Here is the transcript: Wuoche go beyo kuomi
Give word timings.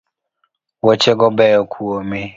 Wuoche 0.83 1.11
go 1.19 1.27
beyo 1.37 1.61
kuomi 1.71 2.21